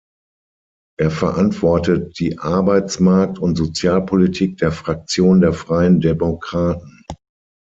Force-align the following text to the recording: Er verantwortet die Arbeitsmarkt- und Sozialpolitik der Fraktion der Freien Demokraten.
Er 0.99 1.11
verantwortet 1.11 2.17
die 2.17 2.39
Arbeitsmarkt- 2.39 3.37
und 3.37 3.55
Sozialpolitik 3.55 4.57
der 4.57 4.71
Fraktion 4.71 5.41
der 5.41 5.53
Freien 5.53 5.99
Demokraten. 6.01 7.03